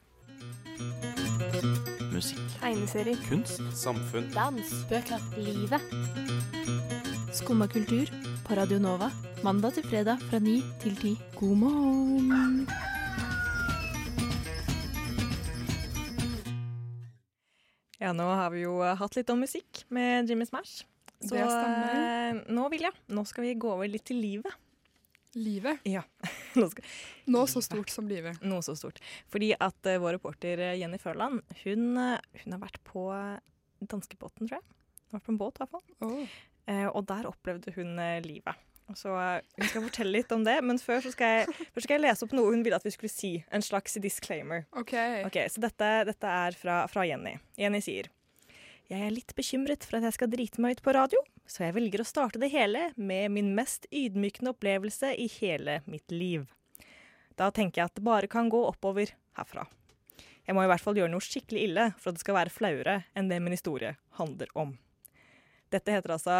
[2.16, 2.40] Musikk.
[2.62, 5.82] Tegneserier, Kunst, samfunn, dans, bøker, livet.
[7.36, 8.08] Skumma kultur
[8.46, 9.10] på Radio Nova.
[9.44, 11.12] Mandag til fredag fra ni til ti.
[11.36, 12.64] God morgen!
[18.00, 20.86] Ja, nå har vi jo hatt litt om musikk med Jimmy Smash.
[21.20, 24.56] Så eh, nå, Vilja, nå skal vi gå over litt til livet.
[25.36, 25.82] Livet.
[25.84, 26.02] Ja,
[26.56, 26.84] nå skal,
[27.28, 28.40] Noe så stort som livet.
[28.40, 29.02] noe så stort.
[29.32, 33.10] Fordi at uh, vår reporter eh, Jenny Førland, hun, eh, hun har vært på
[33.84, 34.64] danskebåten, tror jeg.
[34.64, 35.84] Hun har vært på en båt, i hvert fall.
[36.08, 36.38] Oh.
[36.66, 38.64] Uh, og der opplevde hun uh, livet.
[38.94, 42.04] Så hun skal fortelle litt om det, men før så skal jeg, først skal jeg
[42.04, 43.32] lese opp noe hun ville at vi skulle si.
[43.50, 44.62] En slags disclaimer.
[44.78, 44.94] OK.
[45.26, 47.34] Ok, Så dette, dette er fra, fra Jenny.
[47.58, 48.08] Jenny sier
[48.86, 51.74] Jeg er litt bekymret for at jeg skal drite meg ut på radio, så jeg
[51.74, 56.44] velger å starte det hele med min mest ydmykende opplevelse i hele mitt liv.
[57.34, 59.66] Da tenker jeg at det bare kan gå oppover herfra.
[60.46, 63.00] Jeg må i hvert fall gjøre noe skikkelig ille for at det skal være flauere
[63.18, 64.76] enn det min historie handler om.
[65.74, 66.36] Dette heter altså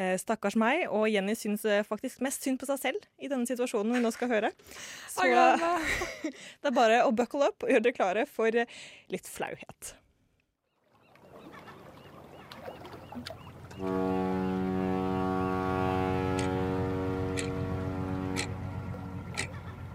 [0.00, 3.44] eh, Stakkars meg, og Jenny syns eh, faktisk mest synd på seg selv i denne
[3.44, 4.54] situasjonen vi nå skal høre.
[5.12, 5.28] Så
[6.32, 8.80] det er bare å buckle up og gjøre dere klare for eh,
[9.12, 9.98] litt flauhet.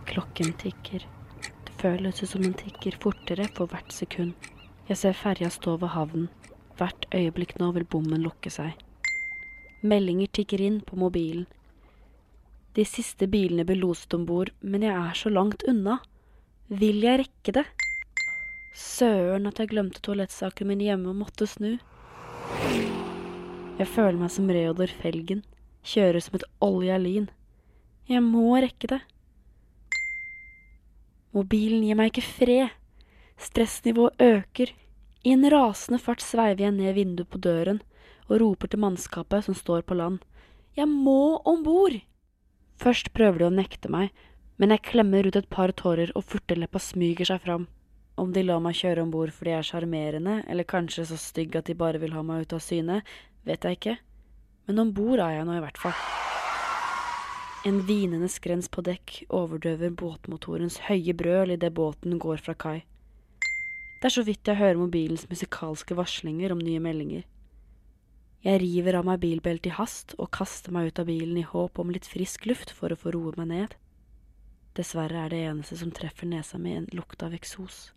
[0.05, 1.05] Klokken tikker.
[1.65, 4.33] Det føles som den tikker fortere for hvert sekund.
[4.89, 6.29] Jeg ser ferja stå ved havnen.
[6.77, 8.73] Hvert øyeblikk nå vil bommen lukke seg.
[9.85, 11.45] Meldinger tikker inn på mobilen.
[12.73, 15.99] De siste bilene blir loset om bord, men jeg er så langt unna.
[16.67, 17.65] Vil jeg rekke det?
[18.73, 21.77] Søren at jeg glemte toalettsakene mine hjemme og måtte snu.
[23.77, 25.43] Jeg føler meg som Reodor Felgen.
[25.85, 27.27] Kjører som et olja lyn.
[28.09, 28.99] Jeg må rekke det.
[31.37, 32.73] Mobilen gir meg ikke fred.
[33.37, 34.73] Stressnivået øker.
[35.21, 37.83] I en rasende fart sveiver jeg ned vinduet på døren
[38.25, 40.17] og roper til mannskapet som står på land.
[40.73, 41.99] Jeg må om bord!
[42.81, 44.09] Først prøver de å nekte meg,
[44.57, 47.69] men jeg klemmer ut et par tårer og furteleppa smyger seg fram.
[48.17, 51.55] Om de lar meg kjøre om bord fordi jeg er sjarmerende, eller kanskje så stygg
[51.57, 53.03] at de bare vil ha meg ut av syne,
[53.47, 53.97] vet jeg ikke.
[54.67, 55.95] Men om bord er jeg nå i hvert fall.
[57.67, 62.77] En hvinende skrens på dekk overdøver båtmotorens høye brøl idet båten går fra kai.
[63.97, 67.25] Det er så vidt jeg hører mobilens musikalske varslinger om nye meldinger.
[68.45, 71.81] Jeg river av meg bilbeltet i hast og kaster meg ut av bilen i håp
[71.81, 73.75] om litt frisk luft for å få roe meg ned.
[74.77, 77.87] Dessverre er det eneste som treffer nesa mi en lukt av eksos.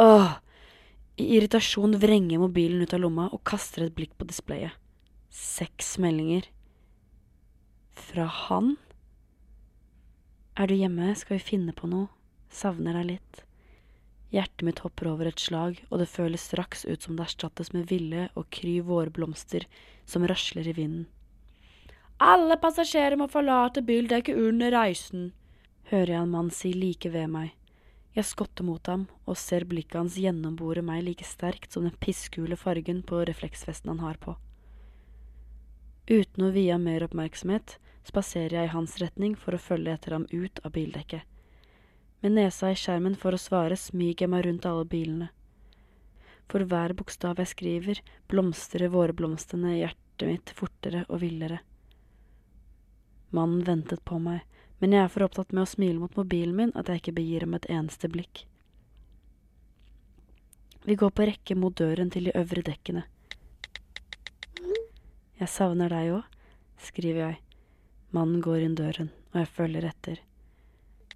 [0.00, 0.38] Åh!
[1.18, 4.76] I irritasjon vrenger jeg mobilen ut av lomma og kaster et blikk på displayet.
[5.34, 6.46] Seks meldinger.
[7.98, 8.76] Fra han?
[10.54, 12.06] Er du hjemme, skal vi finne på noe?
[12.54, 13.42] Savner deg litt.
[14.30, 17.90] Hjertet mitt hopper over et slag, og det føles straks ut som det erstattes med
[17.90, 19.66] ville og kry vårblomster
[20.06, 21.06] som rasler i vinden.
[22.22, 25.32] Alle passasjerer må forlate bildekket under reisen,
[25.90, 27.57] hører jeg en mann si like ved meg.
[28.18, 32.56] Jeg skotter mot ham og ser blikket hans gjennombore meg like sterkt som den pissgule
[32.58, 34.34] fargen på refleksvesten han har på.
[36.10, 37.76] Uten å vie ham mer oppmerksomhet
[38.08, 41.22] spaserer jeg i hans retning for å følge etter ham ut av bildekket.
[42.24, 45.30] Med nesa i skjermen for å svare smyger jeg meg rundt alle bilene.
[46.50, 51.60] For hver bokstav jeg skriver, blomstrer vårblomstene i hjertet mitt fortere og villere.
[53.30, 54.42] Mannen ventet på meg,
[54.78, 57.46] men jeg er for opptatt med å smile mot mobilen min at jeg ikke begir
[57.46, 58.44] ham et eneste blikk.
[60.86, 63.02] Vi går på rekke mot døren til de øvre dekkene.
[65.38, 66.38] Jeg savner deg òg,
[66.82, 67.40] skriver jeg.
[68.14, 70.22] Mannen går inn døren, og jeg følger etter.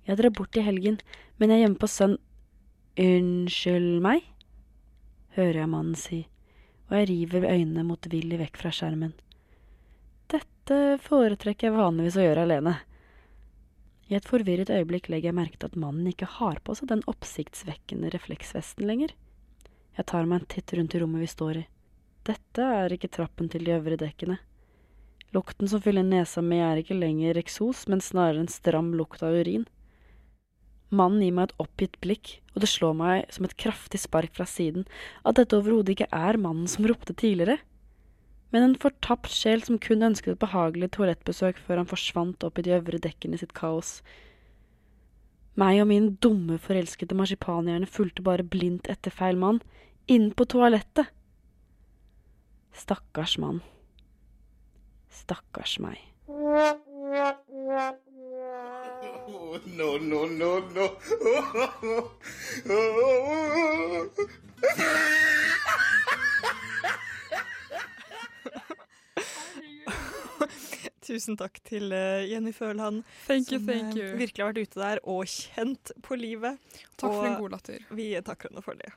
[0.07, 0.99] Jeg drar bort i helgen,
[1.39, 2.19] men jeg er hjemme på sønn...
[3.01, 4.27] Unnskyld meg?
[5.33, 6.19] hører jeg mannen si,
[6.91, 9.15] og jeg river øynene motvillig vekk fra skjermen.
[10.29, 12.75] Dette foretrekker jeg vanligvis å gjøre alene.
[14.11, 17.05] I et forvirret øyeblikk legger jeg merke til at mannen ikke har på seg den
[17.11, 19.15] oppsiktsvekkende refleksvesten lenger.
[19.97, 21.67] Jeg tar meg en titt rundt i rommet vi står i.
[22.27, 24.39] Dette er ikke trappen til de øvre dekkene.
[25.33, 29.39] Lukten som fyller nesa mi er ikke lenger eksos, men snarere en stram lukt av
[29.41, 29.65] urin.
[30.93, 34.45] Mannen gir meg et oppgitt blikk, og det slår meg som et kraftig spark fra
[34.49, 34.85] siden
[35.25, 37.63] at dette overhodet ikke er mannen som ropte tidligere,
[38.53, 42.65] men en fortapt sjel som kun ønsket et behagelig toalettbesøk før han forsvant opp i
[42.67, 44.03] de øvre dekkene i sitt kaos.
[45.57, 49.63] Meg og min dumme, forelskede marsipanhjerne fulgte bare blindt etter feil mann,
[50.09, 51.09] inn på toalettet.
[52.77, 53.61] Stakkars mann.
[55.13, 55.99] Stakkars meg.
[59.77, 60.87] No, no, no, no.
[71.13, 74.17] tusen takk til eh, Jenny Føland, thank you, som thank eh, you.
[74.17, 76.59] virkelig har vært ute der og kjent på livet.
[76.97, 77.89] Takk og for en god latter.
[77.91, 78.93] Vi takker henne for det.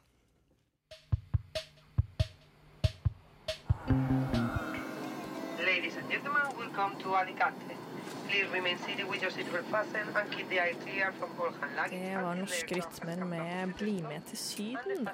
[11.90, 15.10] Det var norske rytmer med 'Bli med til Syden',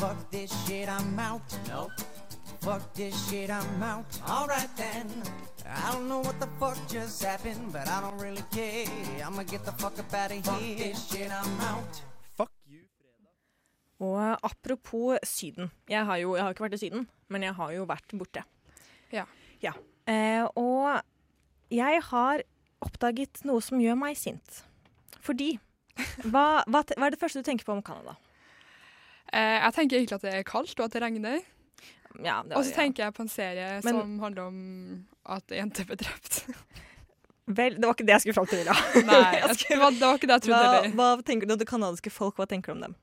[0.00, 1.42] Fuck this shit, I'm out.
[1.66, 2.19] det.
[2.60, 4.04] Fuck this shit, I'm out.
[4.28, 5.08] Alright then.
[5.64, 8.84] I don't know what the fuck just happened, but I don't really care.
[9.24, 10.42] I'ma get the fuck up out of here.
[10.42, 12.02] Fuck this shit, I'm out.
[12.36, 12.80] Fuck you.
[14.00, 15.70] Og apropos Syden.
[15.88, 18.42] Jeg har jo jeg har ikke vært i Syden, men jeg har jo vært borte.
[19.12, 19.24] Ja.
[19.62, 19.72] Ja.
[20.04, 21.00] Eh, og
[21.72, 22.42] jeg har
[22.84, 24.64] oppdaget noe som gjør meg sint.
[25.24, 25.54] Fordi
[26.32, 28.18] hva, hva, hva er det første du tenker på om Canada?
[29.32, 31.40] Eh, jeg tenker egentlig at det er kaldt og at det regner.
[32.24, 34.58] Ja, Og så tenker jeg på en serie Men- som handler om
[35.26, 36.40] at jenter ble drept.
[37.50, 38.64] Vel, det var ikke det jeg skulle fram til.
[38.66, 38.74] Da.
[39.10, 41.52] Nei, Jeg skulle- det var- det var ikke det jeg trodde Hva, hva tenker du
[41.54, 42.36] om det canadiske folk?
[42.36, 42.94] Hva tenker du om dem?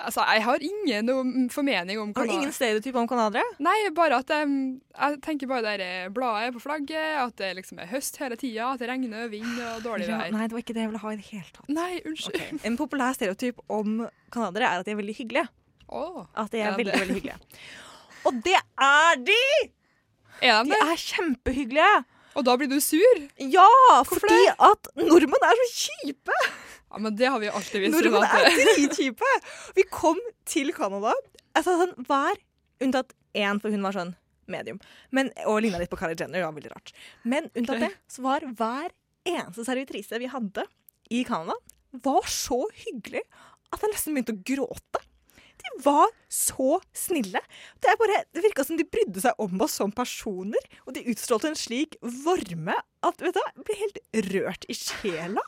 [0.00, 3.44] Altså, jeg har ingen formening om Har du ingen stereotyp om canadiere?
[3.60, 7.90] Nei, bare at um, jeg tenker bare det bladet på flagget, at det liksom er
[7.90, 10.86] høst hele tida, at det regner vind og dårlig Ja, nei, det var ikke det
[10.86, 11.68] jeg ville ha i det hele tatt.
[11.68, 12.38] Nei, unnskyld.
[12.38, 12.60] Okay.
[12.70, 15.48] En populær stereotyp om canadiere er at de er veldig hyggelige.
[15.90, 17.38] Åh, At de er Ja, veldig, det- veldig hyggelige.
[18.26, 19.42] Og det er de!
[20.42, 22.04] Er De er kjempehyggelige.
[22.38, 23.22] Og da blir du sur?
[23.42, 23.66] Ja,
[24.06, 26.36] fordi at nordmenn er så kjipe!
[26.90, 27.96] Ja, men det har vi alltid visst.
[27.96, 29.32] Nordmenn er dritkjipe!
[29.76, 31.12] Vi kom til Canada
[31.54, 32.38] altså, sånn, hver
[32.80, 34.14] Unntatt én, for hun var sånn
[34.48, 34.78] medium.
[35.12, 36.38] Men, og ligna litt på Kylie Jenner.
[36.40, 36.92] Det var veldig rart.
[37.28, 38.88] Men unntatt det, så var hver
[39.28, 40.64] eneste servitrise vi hadde
[41.12, 41.58] i Canada,
[41.92, 43.20] var så hyggelig
[43.74, 45.02] at jeg nesten begynte å gråte.
[45.60, 47.42] De var så snille.
[47.82, 50.68] Det, bare, det virka som de brydde seg om oss som personer.
[50.86, 55.44] Og de utstrålte en slik varme at vet du, jeg ble helt rørt i sjela.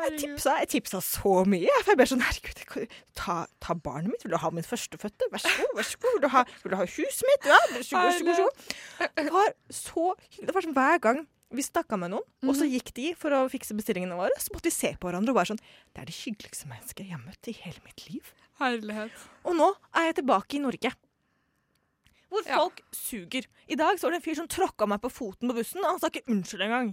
[0.00, 1.72] Jeg tipsa, jeg tipsa så mye.
[1.82, 4.22] For jeg ble sånn Herregud, ta, ta barnet mitt.
[4.24, 5.28] Vil du ha min førstefødte?
[5.32, 5.74] Vær så god.
[5.76, 6.14] vær så god.
[6.14, 7.50] Vil du ha, vil du ha huset mitt?
[7.50, 8.06] Ja, vær så god.
[8.06, 9.12] Vær så god.
[9.20, 10.46] Det var så hyggelig.
[10.46, 13.40] Det var sånn hver gang vi snakka med noen, og så gikk de for å
[13.50, 16.14] fikse bestillingene våre, så måtte vi se på hverandre og bare sånn Det er det
[16.20, 18.28] hyggeligste mennesket jeg har møtt i hele mitt liv.
[18.60, 19.26] Herlighet.
[19.48, 20.92] Og nå er jeg tilbake i Norge.
[22.30, 22.56] Hvor Ja.
[22.60, 23.46] folk suger.
[23.68, 25.90] I dag så var det en fyr som tråkka meg på foten på bussen, og
[25.96, 26.92] han sa ikke unnskyld engang.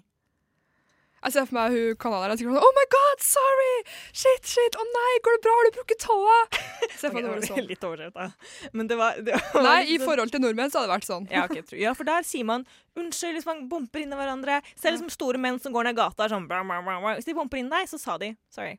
[1.24, 3.84] Jeg ser for meg hun canadieren sikkert sier Oh my God, sorry!
[4.14, 4.76] Shit, shit!
[4.78, 5.54] Å nei, går det bra?
[5.58, 6.36] Har du brukket tåa?
[6.98, 7.68] Se for meg det var det sånn.
[7.68, 8.70] Litt overdrevet, da.
[8.74, 11.10] Men det var, det var Nei, i liksom- forhold til nordmenn så hadde det vært
[11.10, 11.28] sånn.
[11.34, 14.62] Ja, okay, ja, for der sier man unnskyld hvis man bumper inn i hverandre.
[14.78, 16.46] Selv liksom store menn som går ned gata er sånn.
[16.48, 18.78] Hvis de bumper inn deg, så sa de sorry.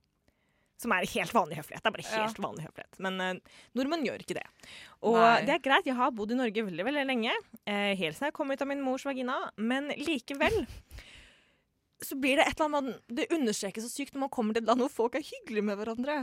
[0.79, 1.83] Som er helt vanlig høflighet.
[1.83, 2.23] Det er bare Ja.
[2.23, 2.99] helt vanlig høflighet.
[3.03, 3.41] Men eh,
[3.75, 4.45] nordmenn gjør ikke det.
[5.03, 5.41] Og Nei.
[5.49, 7.33] det er greit, jeg har bodd i Norge veldig veldig lenge.
[7.67, 9.41] Eh, helt siden jeg kom ut av min mors vagina.
[9.59, 10.61] Men likevel
[12.09, 14.63] så blir det et eller annet med Det understrekes så sykt når man kommer til
[14.63, 16.19] et land hvor folk er hyggelige med hverandre.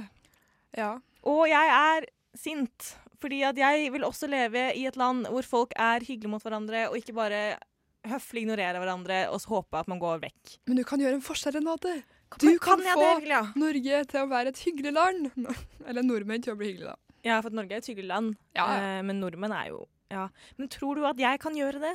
[0.77, 0.93] Ja.
[1.27, 5.75] Og jeg er sint, fordi at jeg vil også leve i et land hvor folk
[5.75, 7.57] er hyggelige mot hverandre, og ikke bare
[8.05, 10.57] høflig ignorere hverandre og så håpe at man går vekk.
[10.69, 11.95] Men du kan gjøre en forskjell, Renate.
[12.39, 13.41] Du kan, kan, få det?
[13.55, 15.29] Norge til å være et hyggelig land.
[15.87, 16.97] Eller nordmenn til å bli hyggelig, da.
[17.25, 18.81] Ja, for Norge er et hyggelig land, Ja, ja.
[18.99, 20.27] eh, men nordmenn er jo ja.
[20.59, 21.93] Men tror du at jeg kan gjøre det?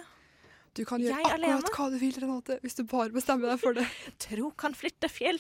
[0.75, 1.71] Du kan gjøre Jeg akkurat alene?
[1.77, 3.85] hva du vil, Renate, hvis du bare bestemmer deg for det.
[4.25, 5.39] Tro kan flytte fjell.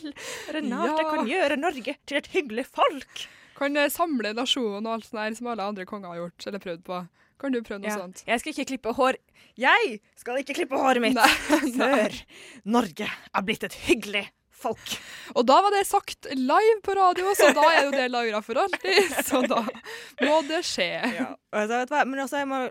[0.54, 1.08] Renate Ja.
[1.10, 3.24] kan gjøre Norge til et hyggelig folk.
[3.58, 6.62] Kan eh, samle nasjonen og alt sånt der som alle andre konger har gjort eller
[6.62, 7.00] prøvd på.
[7.42, 7.98] Kan du prøve noe Ja.
[8.04, 8.22] sånt?
[8.26, 9.18] Jeg skal ikke klippe hår
[9.58, 11.18] Jeg skal ikke klippe håret mitt
[11.80, 12.14] før
[12.64, 14.26] Norge er blitt et hyggelig
[14.60, 14.96] folk.
[15.34, 18.60] Og da var det sagt live på radio, så da er jo det lagra for
[18.60, 19.16] alltid.
[19.26, 19.64] Så da
[20.24, 20.92] må det skje.
[21.16, 21.32] Ja.
[21.56, 22.04] Altså?
[22.04, 22.64] Men også, jeg må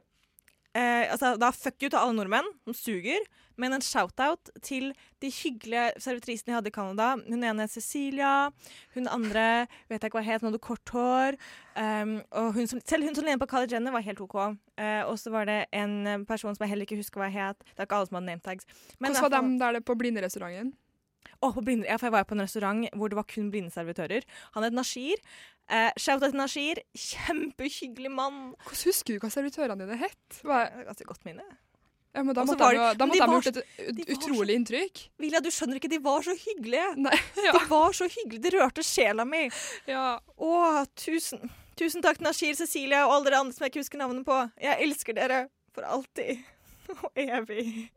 [0.75, 3.23] eh, altså, Da fuck you til alle nordmenn som suger,
[3.60, 7.10] men en shout-out til de hyggelige servitrisene jeg hadde i Canada.
[7.28, 8.49] Hun ene het Cecilia,
[8.95, 11.39] hun andre vet jeg ikke hva het, hun hadde kort hår.
[11.75, 14.38] Um, og hun som, selv hun som lignet på Kylie Jenner, var helt OK.
[14.80, 17.60] Uh, og så var det en person som jeg heller ikke husker hva het.
[17.73, 18.69] Det er ikke alle som hadde nametags.
[18.99, 20.71] Men Hvordan var de der på blinderestauranten?
[21.39, 24.25] På blinde, ja, for jeg var på en restaurant hvor det var kun blinde servitører.
[24.58, 25.21] Han het Nashir.
[25.69, 26.82] Eh, Shout out til Nashir.
[26.97, 28.53] Kjempehyggelig mann.
[28.65, 30.39] Hvordan husker du hva servitørene dine het?
[30.43, 31.45] Ganske godt minne.
[32.15, 35.03] Ja, men da måtte var de, ha da måtte de gjort et utrolig inntrykk.
[35.21, 36.88] Vilja, du skjønner ikke, de var så hyggelige.
[37.05, 37.13] Nei,
[37.45, 37.53] ja.
[37.53, 38.43] De var så hyggelige.
[38.47, 39.43] De rørte sjela mi.
[39.88, 40.17] Ja.
[40.36, 40.53] Å,
[40.97, 41.45] tusen,
[41.79, 44.41] tusen takk, Nashir, Cecilia og alle dere andre som jeg ikke husker navnet på.
[44.65, 45.43] Jeg elsker dere
[45.75, 46.41] for alltid
[47.05, 47.91] og evig.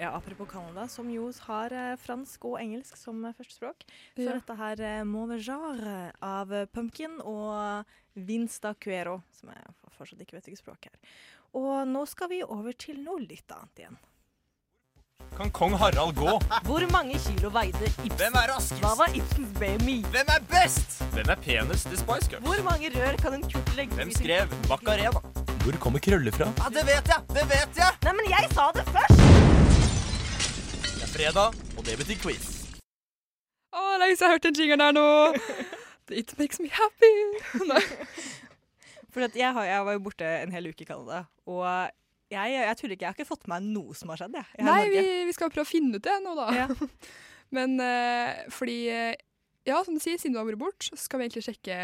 [0.00, 3.82] Ja, apropos Canada, som jo har eh, fransk og engelsk som eh, førstespråk,
[4.14, 4.36] så Ja.
[4.38, 7.84] dette her eh, Mauvejar av eh, Pumpkin og
[8.14, 10.96] Vinsta Cuero, som jeg fortsatt ikke vet hvilket språk er.
[11.58, 13.98] Og nå skal vi over til noe litt annet igjen.
[15.38, 16.32] Kan kong Harald gå?
[16.66, 18.10] Hvor mange kilo veide Ibsen?
[18.18, 18.80] Hvem er raskest?
[18.82, 19.94] Hva var Ibsens BMI?
[20.10, 20.96] Hvem er best?
[21.14, 22.42] Hvem er penest i Spice Girls?
[22.46, 25.22] Hvor mange rør kan en kurt legge Hvem skrev Macarena?
[25.62, 26.48] Hvor kommer krøller fra?
[26.58, 27.20] Ja, det vet jeg!
[27.36, 27.98] Det vet jeg!
[28.06, 29.22] Nei, men jeg sa det først!
[30.96, 32.48] Det er fredag, og det betyr quiz.
[33.70, 35.06] Å, lenge siden jeg har hørt den jingeren der nå.
[36.18, 37.14] It makes me happy.
[37.70, 37.84] Nei.
[39.14, 41.62] For at jeg, har, jeg var jo borte en hel uke i Canada, og
[42.28, 44.36] jeg, jeg tror ikke jeg har ikke fått med meg noe som har skjedd.
[44.36, 46.48] Jeg, jeg Nei, vi, vi skal prøve å finne ut det nå, da.
[47.56, 49.14] Men uh, fordi eh,
[49.68, 51.78] Ja, som du sier, siden du har vært borte, så skal vi egentlig sjekke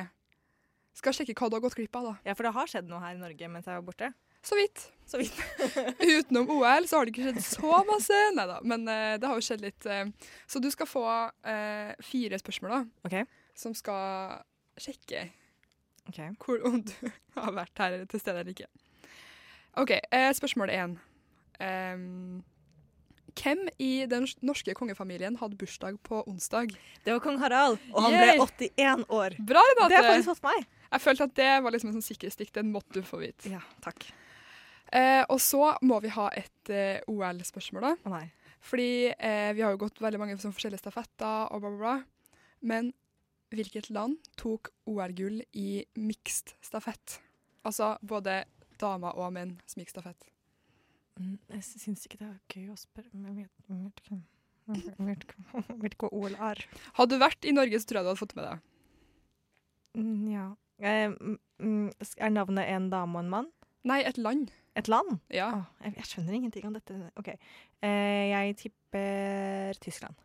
[0.97, 2.15] Skal sjekke hva du har gått glipp av, da.
[2.29, 4.13] Ja, for det har skjedd noe her i Norge mens jeg var borte.
[4.45, 4.83] Så vidt.
[5.09, 5.39] Så vidt.
[6.19, 8.59] Utenom OL så har det ikke skjedd så masse, nei da.
[8.69, 9.89] Men uh, det har jo skjedd litt.
[9.89, 13.09] Uh, så du skal få uh, fire spørsmål, da.
[13.09, 13.17] Ok.
[13.57, 14.45] Som skal
[14.77, 15.29] sjekke
[16.11, 16.35] okay.
[16.45, 16.93] hvor, om du
[17.41, 18.69] har vært her til stede eller ikke.
[19.81, 20.99] OK, eh, spørsmål én.
[21.61, 22.43] Um,
[23.35, 26.75] hvem i den norske kongefamilien hadde bursdag på onsdag?
[27.05, 28.37] Det var kong Harald, og han Yay!
[28.39, 29.39] ble 81 år.
[29.43, 29.91] Bra, Renate!
[29.91, 30.69] Det har faktisk fått meg.
[30.95, 32.53] Jeg følte at det var liksom en sånn sikkerhetsstikk.
[32.55, 33.51] Den måtte du få vite.
[33.51, 34.07] Ja, takk.
[34.95, 37.95] Eh, og så må vi ha et eh, OL-spørsmål, da.
[38.07, 38.25] Å nei.
[38.65, 42.39] Fordi eh, vi har jo gått veldig mange sånn forskjellige stafetter og bla, bla, bla.
[42.65, 42.93] Men
[43.55, 47.19] hvilket land tok OL-gull i mixed stafett?
[47.67, 48.45] Altså både
[48.85, 50.29] damer og menn som gikk stafett.
[51.19, 54.21] Mm, Jeg syns ikke det er gøy å spørre, men jeg vet, jeg vet ikke
[54.65, 55.07] jeg vet jeg
[55.85, 56.61] vet ikke hva OL er.
[56.97, 58.63] Hadde du vært i Norge, så tror jeg du hadde fått med deg.
[59.99, 60.47] Mm, Ja.
[60.83, 63.51] Eh, mm, mm, Er navnet en dame og en mann?
[63.87, 64.51] Nei, et land.
[64.75, 65.21] Et land?
[65.31, 65.51] Ja.
[65.55, 66.97] Åh, jeg, jeg skjønner ingenting om dette.
[67.21, 67.29] OK.
[67.85, 70.17] Eh, jeg tipper Tyskland.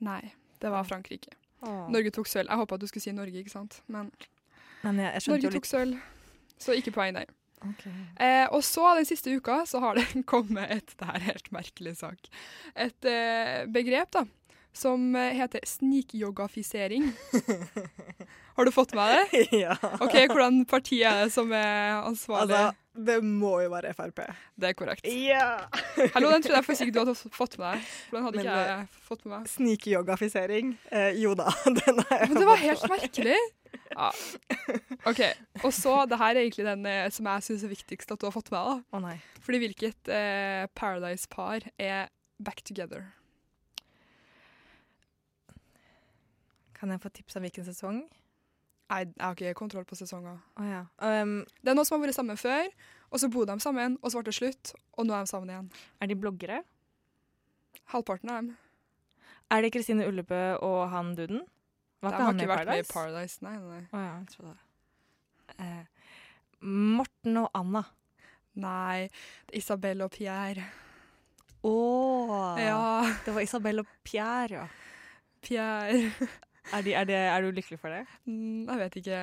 [0.00, 0.22] Nei,
[0.62, 1.34] det var Frankrike.
[1.66, 1.88] Åh.
[1.92, 2.48] Norge tok sølv.
[2.48, 3.80] Jeg håpa du skulle si Norge, ikke sant?
[3.92, 4.08] Men
[4.86, 6.00] Men jeg, jeg Norge tok litt sølv,
[6.62, 7.28] så ikke poeng der.
[7.64, 7.84] Ok.
[8.20, 11.52] Eh, og så den siste uka så har det kommet et Det her er helt
[11.54, 12.28] merkelig sak.
[12.76, 14.24] Et eh, begrep da,
[14.74, 17.08] som heter snikyogafisering.
[18.58, 19.46] har du fått med det?
[19.64, 19.74] ja.
[20.00, 22.54] Ok, Hvordan parti er det som er ansvarlig?
[22.54, 24.24] Altså, det må jo være Frp.
[24.58, 25.06] det er korrekt.
[25.06, 25.68] Ja!
[26.14, 27.84] Hallo, Den trodde jeg faktisk ikke du hadde fått med deg.
[28.08, 29.50] For den hadde Men ikke jeg fått med meg.
[29.52, 30.72] Snikyogafisering?
[30.90, 33.38] Eh, jo da, den jeg Men det var helt merkelig.
[33.94, 34.10] Ja.
[35.08, 35.20] OK.
[35.64, 38.26] Og så, det her er egentlig den eh, som jeg syns er viktigst at du
[38.28, 38.82] har fått med deg.
[38.92, 39.14] Å nei.
[39.44, 42.10] Fordi hvilket eh, Paradise-par er
[42.42, 43.06] back together?
[46.78, 48.02] Kan jeg få tips om hvilken sesong?
[48.88, 50.38] Nei, jeg har ikke kontroll på sesonger.
[50.56, 50.84] Oh, ja.
[51.02, 52.70] Um, Det er noen som har vært sammen før,
[53.10, 55.52] og så bodde de sammen, og så ble det slutt, og nå er de sammen
[55.52, 55.68] igjen.
[56.00, 56.62] er de bloggere?
[57.92, 58.54] Halvparten av dem.
[59.52, 61.42] Er det Kristine Ullebø og han duden?
[62.00, 63.38] Var ikke har han ikke i vært med i Paradise?
[63.42, 65.54] Nei, nei, Oh, ja, jeg trodde det.
[65.64, 66.10] Eh,
[66.68, 67.82] Morten og Anna.
[68.58, 69.08] Nei,
[69.54, 70.66] Isabel og Pierre.
[71.66, 71.74] Å!
[72.62, 72.82] Ja,
[73.24, 74.68] Det var Isabel og Pierre, ja.
[75.42, 76.28] Pierre.
[76.68, 78.02] Er, de, er, de, er du lykkelig for det?
[78.28, 79.18] Mm, jeg vet ikke.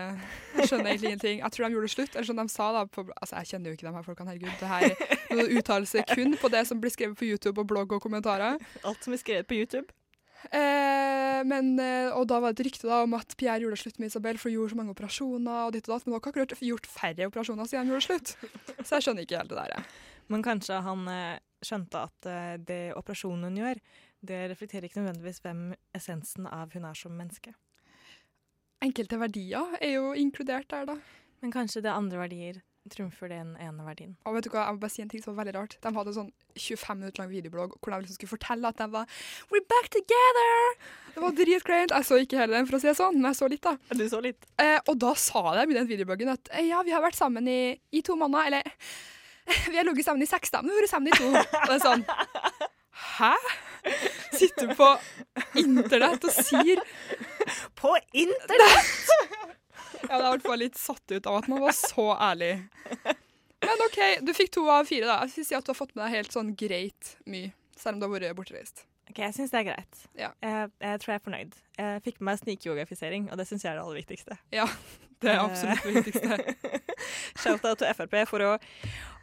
[0.58, 1.42] Jeg skjønner egentlig ingenting.
[1.44, 2.16] Jeg tror de gjorde det slutt.
[2.16, 4.56] Eller som de sa da på, Altså, jeg kjenner jo ikke de her folkene, herregud.
[4.62, 4.86] Det her
[5.30, 8.58] er noen uttalelser kun på det som blir skrevet på YouTube og blogg og kommentarer.
[8.82, 9.86] Alt som er skrevet på YouTube.
[10.52, 13.84] Eh, men, eh, og da var det et rykte da, om at Pierre gjorde det
[13.84, 16.06] slutt med Isabel, for hun gjorde så mange operasjoner og ditt og datt.
[16.06, 18.86] Men hun har ikke akkurat gjort færre operasjoner siden hun gjorde det slutt.
[18.86, 19.76] Så jeg skjønner ikke helt det der.
[19.76, 19.86] jeg.
[20.34, 23.82] Men kanskje han eh, skjønte at eh, det operasjonen hun gjør,
[24.26, 27.54] det reflekterer ikke nødvendigvis hvem essensen av hun er som menneske.
[28.86, 30.98] Enkelte verdier er jo inkludert der, da.
[31.42, 34.14] Men kanskje det er andre verdier trumfer den ene verdien.
[34.28, 35.76] Og vet du hva, jeg må bare si en ting som var veldig rart.
[35.82, 38.88] De hadde en sånn 25 minutter lang videoblogg hvor de liksom skulle fortelle at de
[38.94, 39.10] var
[39.52, 40.54] We're back together!
[41.16, 41.96] Det var dritgreint.
[41.96, 43.76] Jeg så ikke hele den, for å si det sånn, men jeg så litt, da.
[43.96, 44.48] Du så litt.
[44.62, 47.48] Eh, og da sa de i den videobloggen at eh, ja, vi har vært sammen
[47.50, 47.60] i,
[47.96, 48.68] i to måneder, eller
[49.72, 51.32] vi har ligget sammen i seks, da, men vi har vært sammen i to.
[51.32, 52.06] Og det er sånn
[53.16, 53.34] Hæ?
[54.34, 54.88] Sitter du på
[55.60, 56.80] internett og sier
[57.78, 59.55] På internett?!
[60.06, 62.54] Det er i hvert fall litt satt ut av at man var så ærlig.
[63.66, 65.22] Men OK, du fikk to av fire, da.
[65.26, 68.04] Jeg vil si at du har fått med deg helt sånn greit mye, selv om
[68.04, 68.86] du har vært bortreist.
[69.10, 70.00] Ok, Jeg syns det er greit.
[70.18, 70.30] Ja.
[70.42, 71.58] Jeg, jeg tror jeg er fornøyd.
[71.78, 74.38] Jeg fikk med meg snikyogafisering, og det syns jeg er det aller viktigste.
[74.56, 74.66] Ja,
[75.22, 76.40] det er absolutt det viktigste.
[77.44, 78.56] Shout-out til Frp for å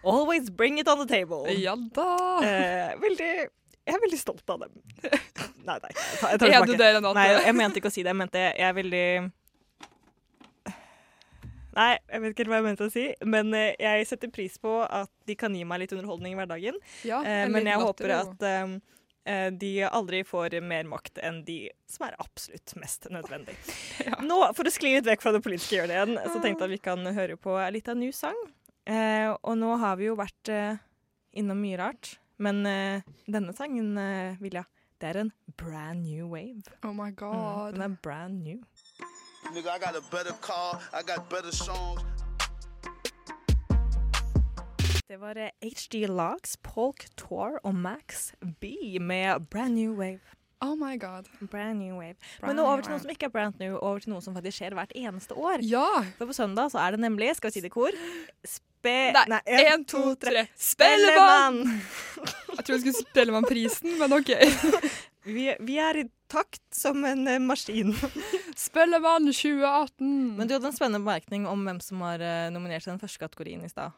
[0.07, 1.45] always bring it on the table.
[1.59, 2.07] Ja da.
[2.47, 4.79] Eh, veldig Jeg er veldig stolt av dem.
[5.67, 5.91] Nei, nei.
[5.95, 7.15] Jeg tar, jeg tar det tilbake.
[7.15, 8.11] Nei, jeg mente ikke å si det.
[8.11, 9.07] Jeg mente jeg er veldig
[11.77, 14.73] Nei, jeg vet ikke hva jeg mente å si, men eh, jeg setter pris på
[14.85, 16.81] at de kan gi meg litt underholdning i hverdagen.
[17.09, 18.75] Ja, Eh, men jeg håper at eh,
[19.25, 21.59] eh, de aldri får mer makt enn de
[21.89, 23.55] som er absolutt mest nødvendig.
[24.29, 26.75] Nå, For å skli litt vekk fra det politiske hjørnet igjen, så tenkte jeg at
[26.77, 28.39] vi kan høre på litt av en ny sang.
[28.85, 30.81] Eh, og nå har vi jo vært eh,
[31.39, 33.95] innom mye rart, men eh, denne sangen,
[34.43, 34.65] Vilja,
[35.03, 36.63] det er en brand new wave.
[36.83, 37.73] Oh my god.
[37.73, 38.59] Mm, den er brand new.
[39.53, 42.01] Nigga, I got a better car, I got better songs.
[45.09, 48.65] Det var HD HG Logs, Polk Tour og Max B
[49.01, 50.21] med Brand New Wave.
[50.63, 51.29] Oh my god.
[51.51, 52.15] Brand new wave.
[52.41, 54.37] Brand Men nå over til noe som ikke er brand new, over til noe som
[54.39, 55.65] faktisk skjer hvert eneste år.
[55.67, 56.05] Ja!
[56.17, 57.99] For på søndag så er det nemlig, skal vi si det i kor
[58.47, 58.95] Spe...
[59.29, 60.47] Nei, en, to, tre.
[60.57, 61.61] Spellemann!
[62.57, 64.33] Jeg tror jeg skulle Spellemannprisen, men OK.
[65.23, 67.93] Vi, vi er i takt som en eh, maskin.
[68.59, 70.37] Spellemann 2018.
[70.39, 73.23] Men du hadde en spennende bemerkning om hvem som har eh, nominert til den første
[73.23, 73.93] kategorien i stad.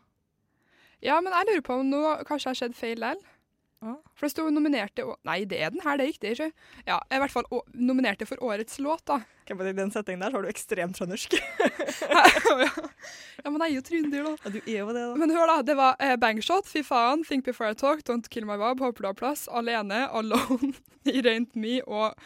[1.04, 3.18] Ja, men jeg lurer på om noe kanskje har skjedd feil der.
[3.84, 6.30] For det sto nominerte å- Nei, det er den her, det gikk det.
[6.38, 6.46] Ikke?
[6.88, 9.18] Ja, i hvert fall å, nominerte for årets låt, da.
[9.44, 11.36] I den settingen der så var du ekstremt trøndersk.
[13.44, 14.30] Ja, men jeg er jo trønder, da.
[14.46, 15.16] Ja, du er jo det, da.
[15.20, 15.56] Men hør, da.
[15.68, 19.04] Det var eh, Bangshot, Fy faen, Think Before I Talk, Don't Kill My Vibe, Håper
[19.04, 20.72] du har plass, Alene, Alone,
[21.04, 22.16] It Ain't Me og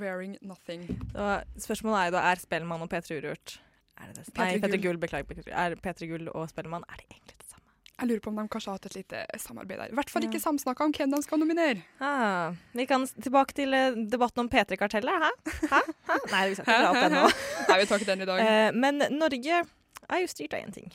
[0.00, 0.86] Wearing Nothing.
[1.14, 3.58] Da, spørsmålet er jo da, er Spellemann og P3 Urørt
[4.00, 4.32] er det det?
[4.34, 4.98] P3 Nei, P3 Gull.
[5.02, 5.26] Beklager.
[5.28, 7.62] P3 Er P3 Gull og Spellemann er det egentlig det samme?
[7.94, 9.92] Jeg lurer på om de kanskje har hatt et lite samarbeid der.
[9.92, 11.84] I hvert fall ikke samsnakka om hvem de skal nominere.
[12.02, 15.28] Ah, vi kan tilbake til eh, debatten om P3-kartellet.
[15.28, 15.30] Hæ?
[15.70, 15.80] Hæ?
[16.10, 16.18] Hæ?
[16.32, 17.24] Nei, vi skal ikke dra opp den nå.
[17.70, 18.42] Nei, vi tar ikke den i dag.
[18.50, 20.90] Eh, men Norge er jo styrt av én ting.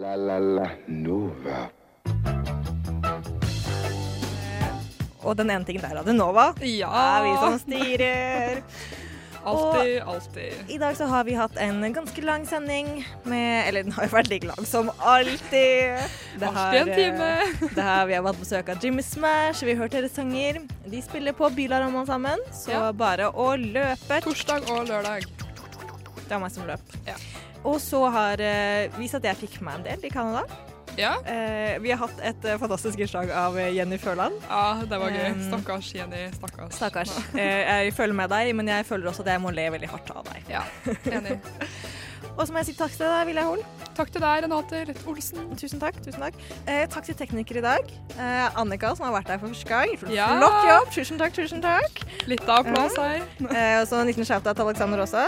[0.00, 1.66] La la la Nova.
[5.24, 6.52] Og den ene tingen der er Radionova.
[6.62, 6.88] Ja.
[6.92, 8.62] Er vi som styrer.
[9.48, 10.52] Alltid, alltid.
[10.68, 14.12] I dag så har vi hatt en ganske lang sending med Eller den har jo
[14.12, 16.02] vært like lang som alltid.
[16.40, 17.70] Det Alltid en eh, time.
[17.74, 20.60] Det her, vi har hatt besøk av Jimmy Smash, vi har hørt deres sanger.
[20.84, 22.92] De spiller på Bylarm sammen, så Ja.
[22.92, 24.20] bare å løpe.
[24.26, 25.24] Torsdag og lørdag.
[25.24, 26.96] Det var meg som løp.
[27.06, 27.16] Ja.
[27.64, 30.44] Og så har eh, vist at jeg fikk meg en del i Canada.
[30.98, 31.14] Ja.
[31.22, 34.34] Eh, vi har hatt et eh, fantastisk innslag av eh, Jenny Førland.
[34.48, 35.28] Ja, det var gøy.
[35.36, 36.24] Um, Stakkars Jenny.
[36.34, 36.74] Stakkars.
[36.74, 37.14] Stakkars.
[37.38, 40.12] Eh, jeg føler med deg, men jeg føler også at jeg må le veldig hardt
[40.16, 40.52] av deg.
[40.58, 40.66] Ja,
[41.14, 41.38] enig.
[42.38, 43.62] Og så må jeg si takk til deg, Vilja Hol.
[43.98, 45.48] Takk til deg, Renate Lett Olsen.
[45.58, 45.98] Tusen takk.
[46.04, 46.38] tusen takk.
[46.70, 47.90] Eh, takk til tekniker i dag.
[48.14, 49.94] Eh, Annika, som har vært der for første gang.
[50.14, 50.28] Ja.
[50.38, 50.92] Flott jobb.
[50.94, 52.02] Tusen takk, tusen takk.
[52.30, 53.26] Litt av applaus her.
[53.48, 55.26] Eh, og så en liten shout-out til Alexander også.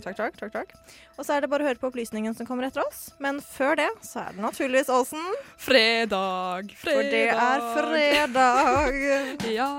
[0.00, 0.72] Takk, takk, takk, takk.
[1.18, 3.10] Og så er det bare å høre på opplysningen som kommer etter oss.
[3.22, 5.22] Men før det så er det naturligvis Olsen.
[5.60, 6.80] Fredag, fredag.
[6.80, 9.46] For det er fredag.
[9.60, 9.70] Ja.